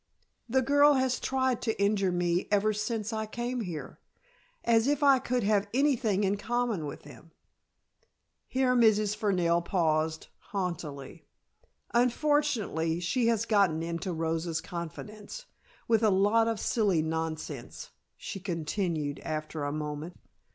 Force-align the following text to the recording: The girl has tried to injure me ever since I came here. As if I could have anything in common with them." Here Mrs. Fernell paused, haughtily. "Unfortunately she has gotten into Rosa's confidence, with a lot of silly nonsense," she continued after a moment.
The 0.49 0.63
girl 0.63 0.93
has 0.95 1.19
tried 1.19 1.61
to 1.61 1.79
injure 1.79 2.11
me 2.11 2.47
ever 2.49 2.73
since 2.73 3.13
I 3.13 3.27
came 3.27 3.61
here. 3.61 3.99
As 4.63 4.87
if 4.87 5.03
I 5.03 5.19
could 5.19 5.43
have 5.43 5.69
anything 5.75 6.23
in 6.23 6.37
common 6.37 6.87
with 6.87 7.03
them." 7.03 7.29
Here 8.47 8.75
Mrs. 8.75 9.15
Fernell 9.15 9.61
paused, 9.63 10.29
haughtily. 10.39 11.27
"Unfortunately 11.93 12.99
she 12.99 13.27
has 13.27 13.45
gotten 13.45 13.83
into 13.83 14.11
Rosa's 14.11 14.59
confidence, 14.59 15.45
with 15.87 16.01
a 16.01 16.09
lot 16.09 16.47
of 16.47 16.59
silly 16.59 17.03
nonsense," 17.03 17.91
she 18.17 18.39
continued 18.39 19.19
after 19.19 19.63
a 19.65 19.71
moment. 19.71 20.15